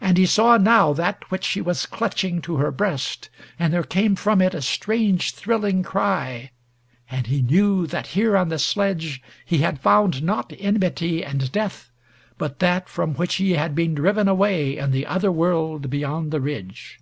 And 0.00 0.18
he 0.18 0.26
saw 0.26 0.56
now 0.56 0.92
that 0.92 1.30
which 1.30 1.44
she 1.44 1.60
was 1.60 1.86
clutching 1.86 2.42
to 2.42 2.56
her 2.56 2.72
breast, 2.72 3.28
and 3.60 3.72
there 3.72 3.84
came 3.84 4.16
from 4.16 4.42
it 4.42 4.54
a 4.54 4.60
strange 4.60 5.34
thrilling 5.36 5.84
cry 5.84 6.50
and 7.08 7.28
he 7.28 7.42
knew 7.42 7.86
that 7.86 8.08
here 8.08 8.36
on 8.36 8.48
the 8.48 8.58
sledge 8.58 9.22
he 9.44 9.58
had 9.58 9.78
found 9.80 10.20
not 10.20 10.52
enmity 10.58 11.24
and 11.24 11.52
death, 11.52 11.92
but 12.38 12.58
that 12.58 12.88
from 12.88 13.14
which 13.14 13.36
he 13.36 13.52
had 13.52 13.76
been 13.76 13.94
driven 13.94 14.26
away 14.26 14.76
in 14.78 14.90
the 14.90 15.06
other 15.06 15.30
world 15.30 15.88
beyond 15.88 16.32
the 16.32 16.40
ridge. 16.40 16.98